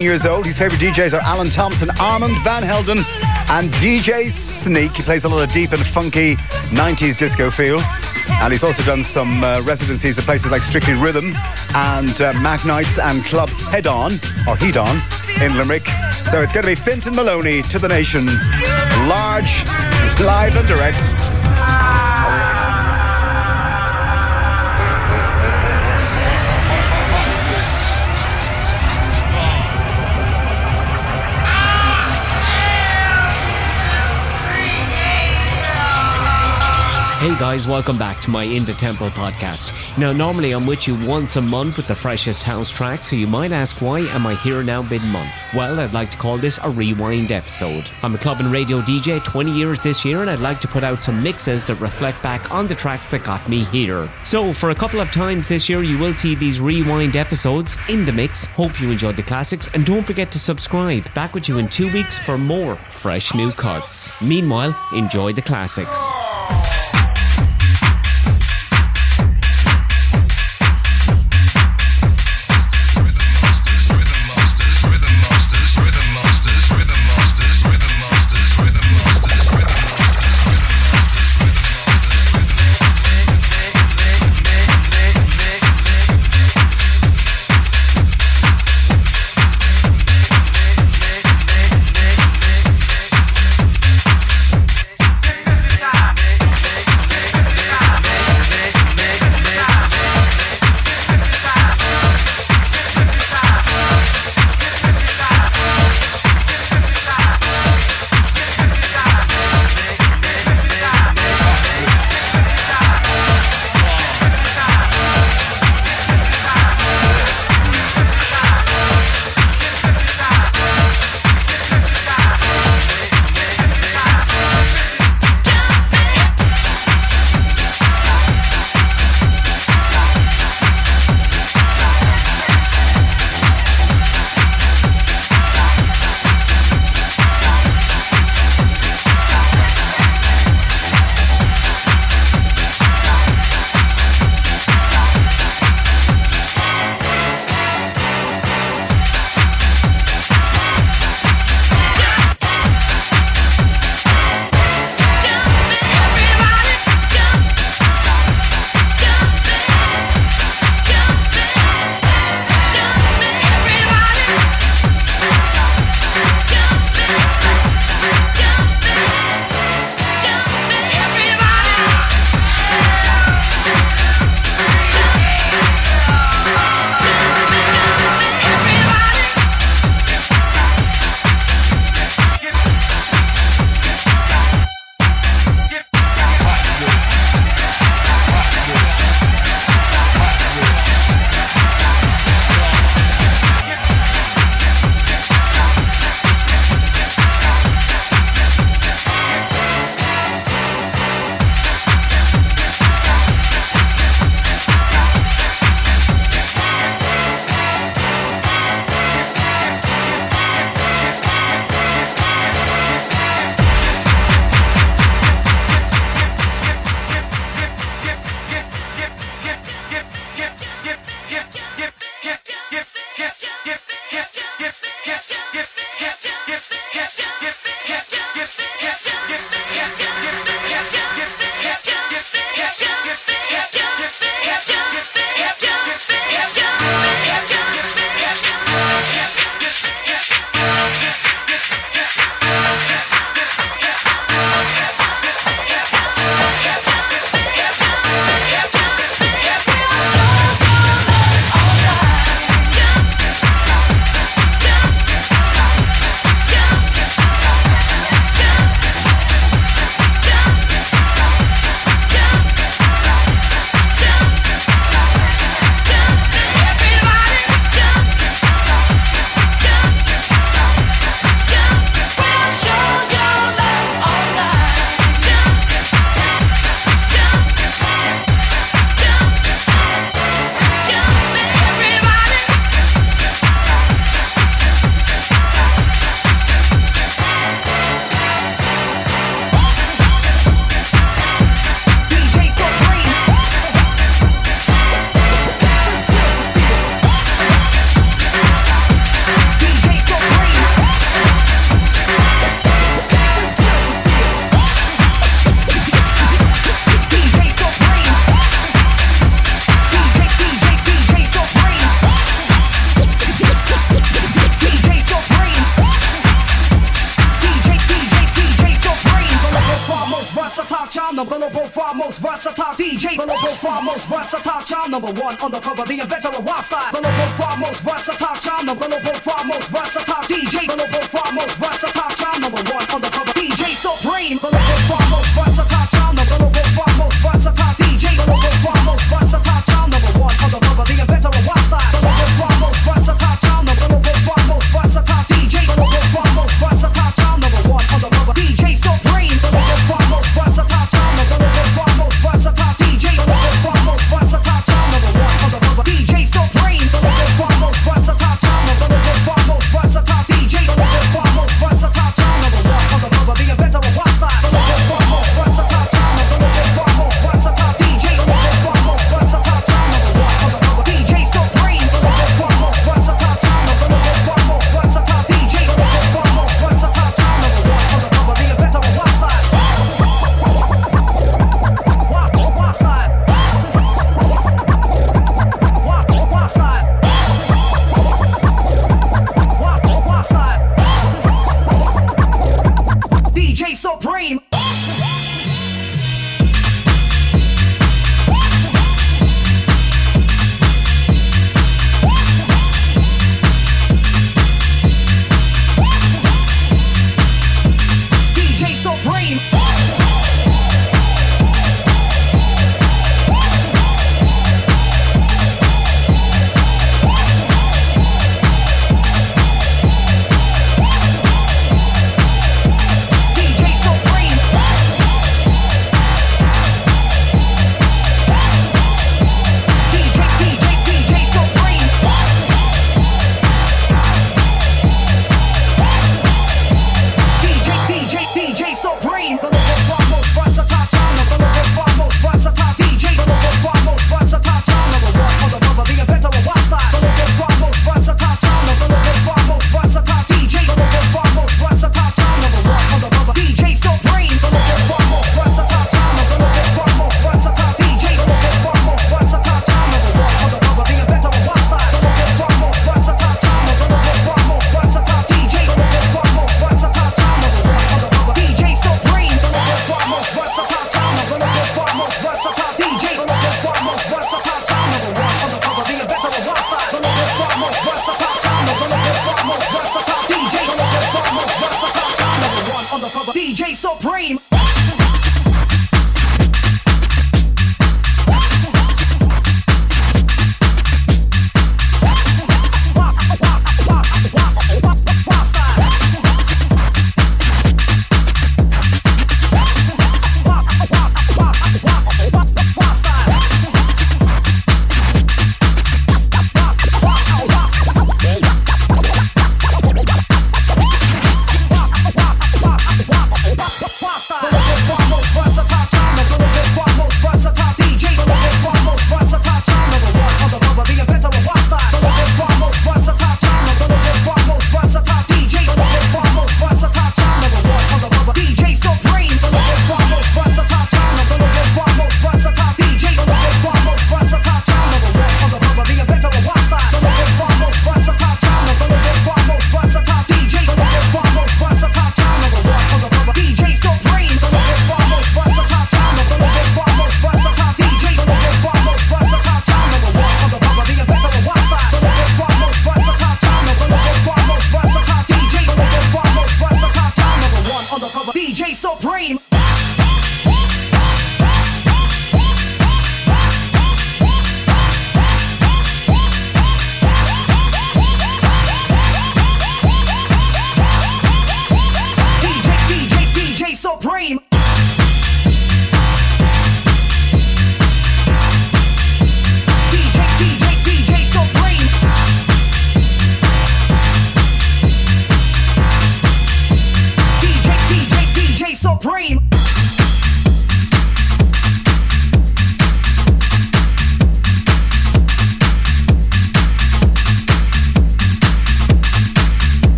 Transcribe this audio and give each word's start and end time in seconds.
years 0.00 0.24
old. 0.24 0.46
His 0.46 0.56
favourite 0.56 0.80
DJs 0.80 1.12
are 1.12 1.20
Alan 1.22 1.50
Thompson, 1.50 1.90
Armand 1.98 2.36
Van 2.44 2.62
Helden, 2.62 2.98
and 3.48 3.68
DJ 3.82 4.30
Sneak. 4.30 4.92
He 4.92 5.02
plays 5.02 5.24
a 5.24 5.28
lot 5.28 5.42
of 5.42 5.52
deep 5.52 5.72
and 5.72 5.84
funky 5.84 6.36
90s 6.70 7.16
disco 7.16 7.50
feel. 7.50 7.80
And 8.28 8.52
he's 8.52 8.62
also 8.62 8.84
done 8.84 9.02
some 9.02 9.42
uh, 9.42 9.60
residencies 9.62 10.16
at 10.16 10.22
places 10.22 10.52
like 10.52 10.62
Strictly 10.62 10.94
Rhythm 10.94 11.34
and 11.74 12.20
uh, 12.20 12.32
Mac 12.34 12.64
Nights 12.64 12.96
and 13.00 13.24
Club 13.24 13.48
Head 13.48 13.88
On, 13.88 14.12
or 14.46 14.56
Heat 14.56 14.76
On, 14.76 15.02
in 15.42 15.56
Limerick. 15.56 15.86
So 16.30 16.42
it's 16.42 16.52
going 16.52 16.62
to 16.62 16.68
be 16.68 16.76
Fintan 16.76 17.16
Maloney 17.16 17.62
to 17.62 17.80
the 17.80 17.88
nation. 17.88 18.26
Large, 19.08 19.64
live 20.20 20.54
and 20.54 20.68
direct. 20.68 21.17
Hey 37.18 37.36
guys, 37.36 37.66
welcome 37.66 37.98
back 37.98 38.20
to 38.20 38.30
my 38.30 38.44
In 38.44 38.64
the 38.64 38.74
Temple 38.74 39.08
podcast. 39.08 39.72
Now, 39.98 40.12
normally 40.12 40.52
I'm 40.52 40.68
with 40.68 40.86
you 40.86 40.94
once 41.04 41.34
a 41.34 41.42
month 41.42 41.76
with 41.76 41.88
the 41.88 41.94
freshest 41.96 42.44
house 42.44 42.70
tracks, 42.70 43.06
so 43.06 43.16
you 43.16 43.26
might 43.26 43.50
ask 43.50 43.82
why 43.82 43.98
am 43.98 44.24
I 44.24 44.36
here 44.36 44.62
now 44.62 44.82
mid 44.82 45.02
month? 45.02 45.42
Well, 45.52 45.80
I'd 45.80 45.92
like 45.92 46.12
to 46.12 46.16
call 46.16 46.36
this 46.36 46.60
a 46.62 46.70
rewind 46.70 47.32
episode. 47.32 47.90
I'm 48.04 48.14
a 48.14 48.18
club 48.18 48.38
and 48.38 48.52
radio 48.52 48.80
DJ 48.82 49.24
20 49.24 49.50
years 49.50 49.80
this 49.80 50.04
year, 50.04 50.20
and 50.20 50.30
I'd 50.30 50.38
like 50.38 50.60
to 50.60 50.68
put 50.68 50.84
out 50.84 51.02
some 51.02 51.20
mixes 51.20 51.66
that 51.66 51.80
reflect 51.80 52.22
back 52.22 52.52
on 52.52 52.68
the 52.68 52.76
tracks 52.76 53.08
that 53.08 53.24
got 53.24 53.48
me 53.48 53.64
here. 53.64 54.08
So, 54.22 54.52
for 54.52 54.70
a 54.70 54.74
couple 54.76 55.00
of 55.00 55.10
times 55.10 55.48
this 55.48 55.68
year, 55.68 55.82
you 55.82 55.98
will 55.98 56.14
see 56.14 56.36
these 56.36 56.60
rewind 56.60 57.16
episodes 57.16 57.76
in 57.88 58.04
the 58.04 58.12
mix. 58.12 58.44
Hope 58.44 58.80
you 58.80 58.92
enjoyed 58.92 59.16
the 59.16 59.24
classics, 59.24 59.68
and 59.74 59.84
don't 59.84 60.06
forget 60.06 60.30
to 60.30 60.38
subscribe. 60.38 61.12
Back 61.14 61.34
with 61.34 61.48
you 61.48 61.58
in 61.58 61.68
two 61.68 61.92
weeks 61.92 62.16
for 62.20 62.38
more 62.38 62.76
fresh 62.76 63.34
new 63.34 63.50
cuts. 63.50 64.22
Meanwhile, 64.22 64.72
enjoy 64.92 65.32
the 65.32 65.42
classics. 65.42 66.12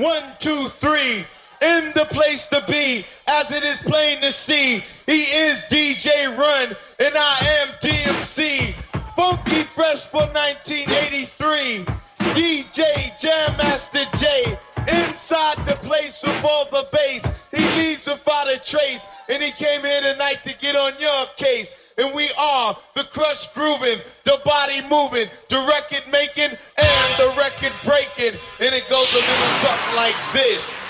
One, 0.00 0.22
two, 0.38 0.64
three. 0.68 1.26
In 1.60 1.92
the 1.94 2.06
place 2.08 2.46
to 2.46 2.64
be, 2.66 3.04
as 3.26 3.50
it 3.50 3.62
is 3.62 3.80
plain 3.80 4.22
to 4.22 4.32
see, 4.32 4.82
he 5.04 5.20
is 5.24 5.64
DJ 5.64 6.34
Run, 6.38 6.74
and 6.98 7.14
I 7.14 7.36
am 7.60 7.68
DMC. 7.82 8.72
Funky 9.14 9.64
Fresh 9.64 10.06
for 10.06 10.22
1983. 10.22 11.84
DJ 12.32 13.20
Jam 13.20 13.58
Master 13.58 14.06
Jay. 14.16 14.58
Inside 14.88 15.66
the 15.66 15.76
place 15.82 16.22
with 16.22 16.44
all 16.46 16.64
the 16.70 16.88
bass. 16.90 17.22
He 17.50 17.62
leaves 17.78 18.06
without 18.06 18.50
a 18.50 18.58
trace, 18.58 19.06
and 19.30 19.42
he 19.42 19.52
came 19.52 19.82
here 19.82 20.00
tonight 20.00 20.42
to 20.44 20.56
get 20.58 20.74
on 20.74 20.92
your 20.98 21.26
case. 21.36 21.76
And 21.96 22.14
we 22.14 22.28
are 22.38 22.76
the 22.94 23.04
crush 23.04 23.46
grooving, 23.54 24.00
the 24.24 24.40
body 24.44 24.82
moving, 24.88 25.30
the 25.48 25.64
record 25.68 26.10
making, 26.10 26.50
and 26.50 27.08
the 27.16 27.32
record 27.38 27.72
breaking. 27.84 28.38
And 28.58 28.74
it 28.74 28.86
goes 28.90 29.12
a 29.12 29.16
little 29.16 29.52
something 29.62 29.96
like 29.96 30.16
this. 30.32 30.89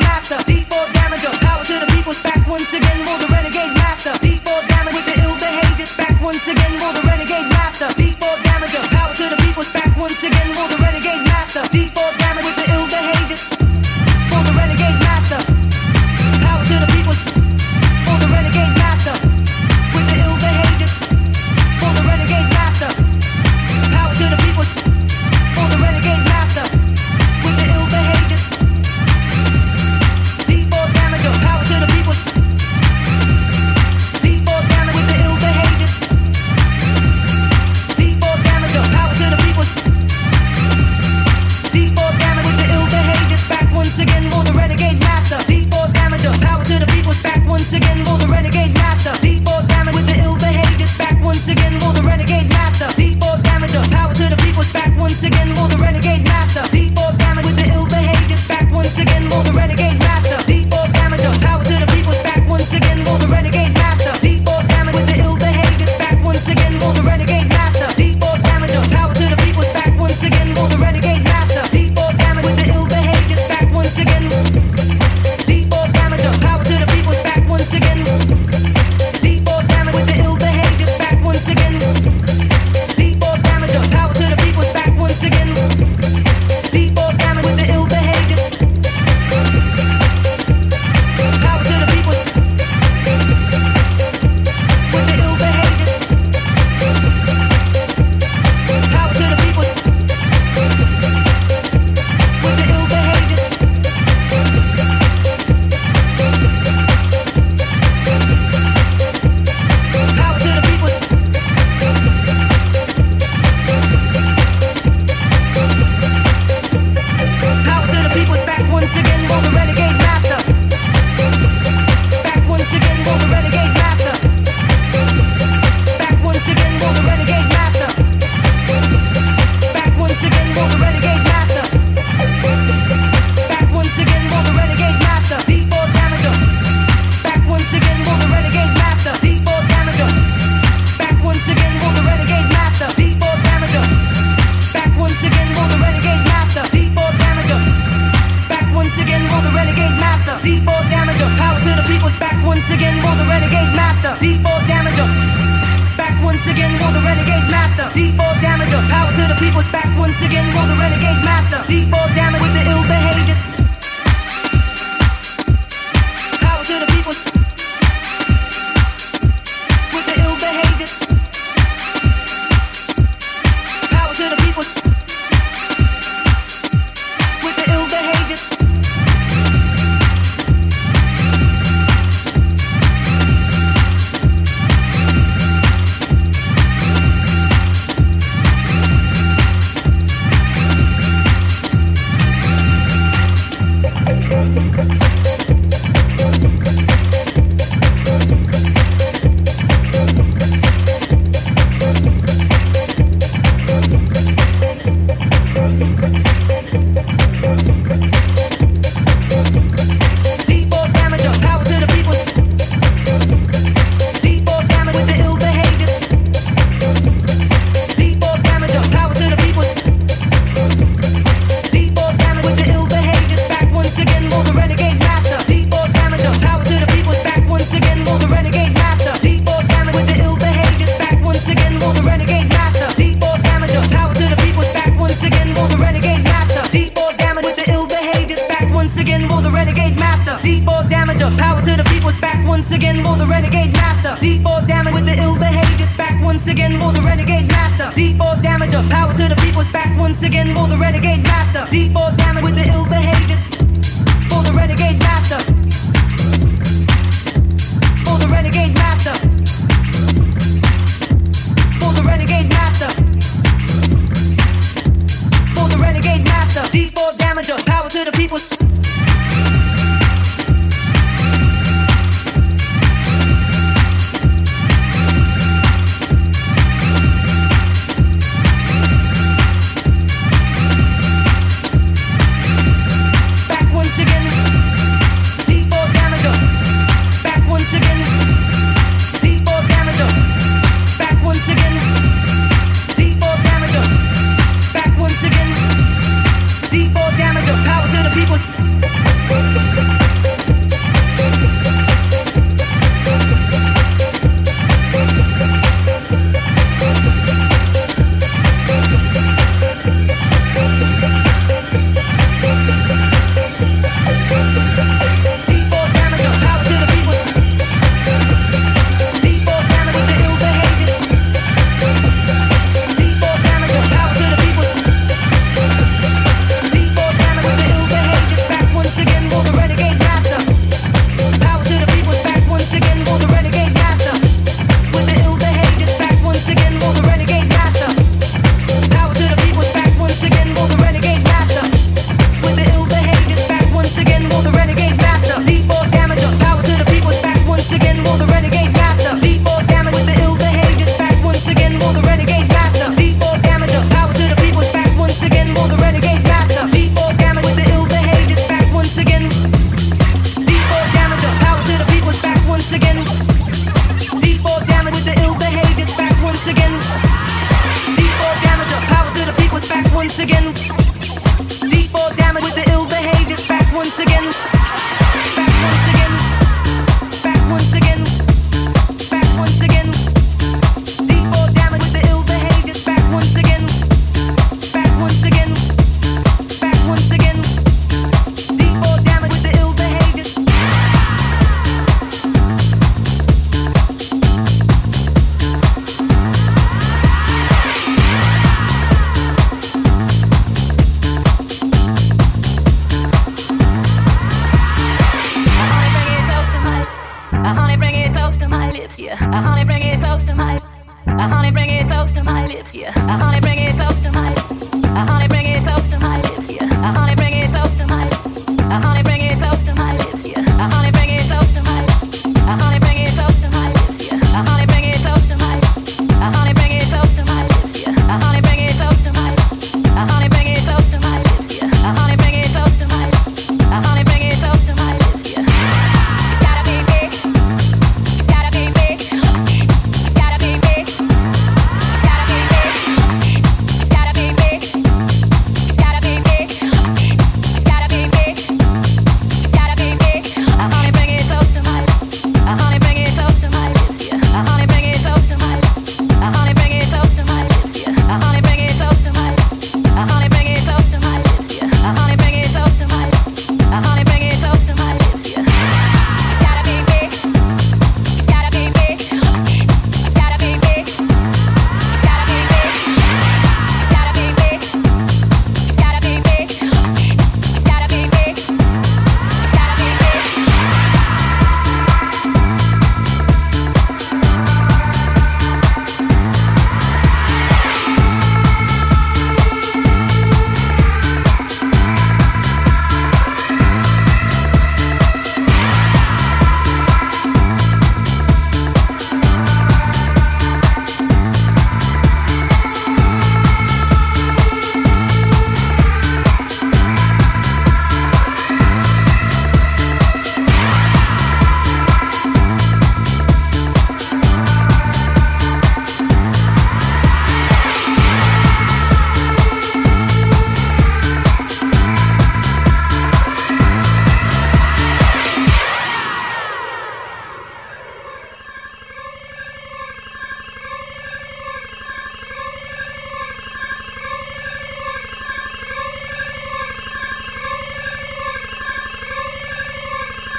master. 0.00 0.38
Before 0.44 0.86
damaging, 0.92 1.36
power 1.44 1.64
to 1.64 1.76
the 1.80 1.88
people's 1.92 2.22
back 2.22 2.46
once 2.48 2.72
again, 2.72 2.98
will 3.06 3.18
the 3.18 3.28
renegade 3.28 3.74
master. 3.74 4.12
B 4.22 4.38
for 4.38 4.60
damage 4.66 4.94
with 4.94 5.06
the 5.06 5.16
ill 5.22 5.36
behaviors 5.36 5.96
back 5.96 6.16
once 6.22 6.46
again, 6.48 6.72
move 6.78 6.94
the 6.94 7.02
renegade 7.06 7.48
master, 7.50 7.88
beat 7.96 8.16
for 8.16 8.34
damage, 8.42 8.74
power 8.90 9.14
to 9.14 9.26
the 9.30 9.38
people's 9.42 9.72
back 9.72 9.96
once 9.96 10.22
again, 10.22 10.54
roll 10.56 10.68
the 10.68 10.78
renegade 10.78 11.24
master, 11.24 11.62
D4 11.74 12.10
damager, 12.18 12.54
power 16.40 16.64
to 16.64 16.74
the 16.78 16.86
people. 16.92 17.43
Once 47.54 47.72
again 47.72 47.98
for 48.04 48.18
the 48.18 48.26
renegade 48.26 48.74
master. 48.74 49.14
D4 49.22 49.68
damage 49.70 49.94
with 49.94 50.06
the 50.10 50.18
ill 50.26 50.34
behavior. 50.34 50.90
Back 50.98 51.22
once 51.22 51.46
again 51.46 51.78
for 51.78 51.94
the 51.94 52.02
renegade 52.02 52.50
master. 52.50 52.90
D4 52.98 53.38
damager. 53.46 53.84
Power 53.94 54.12
to 54.12 54.26
the 54.26 54.38
people. 54.42 54.66
Back 54.74 54.90
once 54.98 55.22
again 55.22 55.54
for 55.54 55.70
the 55.70 55.78
renegade 55.78 56.24
master. 56.24 56.66
D4 56.74 57.14
damage 57.22 57.46
with 57.46 57.58
the 57.62 57.66
ill 57.70 57.86
behavior. 57.86 58.38
Back 58.50 58.66
once 58.74 58.98
again 58.98 59.30
for 59.30 59.42
the 59.46 59.52
renegade 59.54 59.98
master. 60.02 60.38
D4 60.50 60.86
damager. 60.98 61.30
Power 61.46 61.62
to 61.62 61.76
the 61.78 61.88
people. 61.94 62.16
Back 62.26 62.42
once 62.50 62.72
again 62.74 62.98
for 63.06 63.16
the 63.22 63.28
renegade 63.30 63.63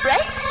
Fresh 0.05 0.44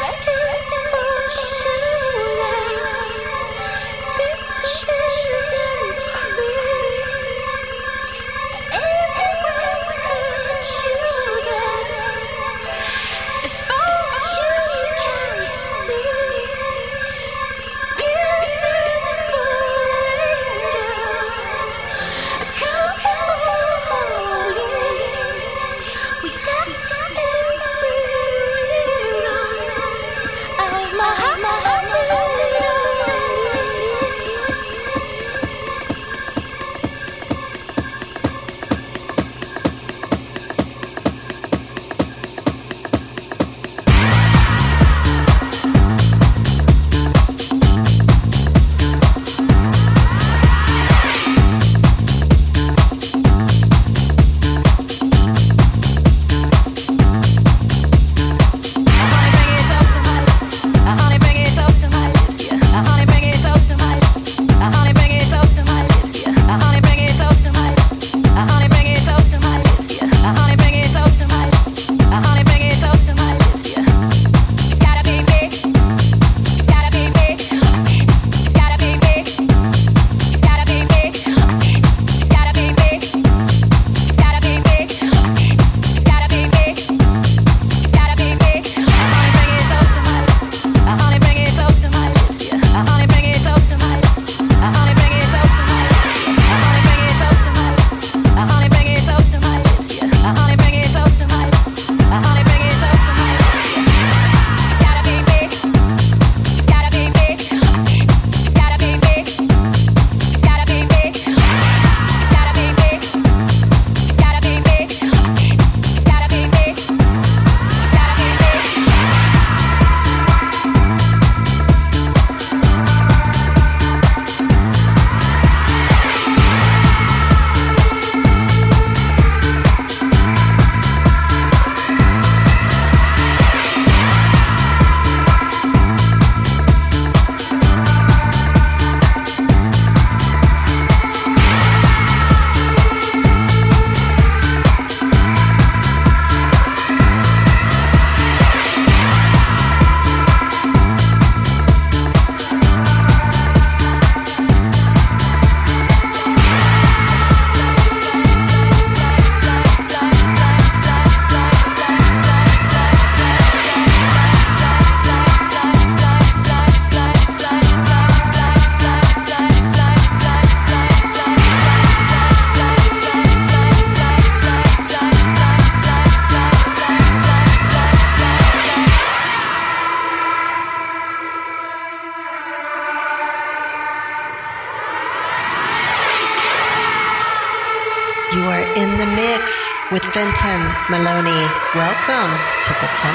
with 192.69 192.79
Fenton 192.79 193.09
Maloney. 193.09 193.14